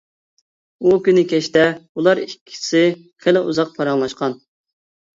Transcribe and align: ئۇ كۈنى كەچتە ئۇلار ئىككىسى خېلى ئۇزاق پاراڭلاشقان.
ئۇ 0.79 0.93
كۈنى 1.07 1.25
كەچتە 1.33 1.67
ئۇلار 1.75 2.23
ئىككىسى 2.23 2.83
خېلى 3.27 3.47
ئۇزاق 3.53 3.81
پاراڭلاشقان. 3.81 4.39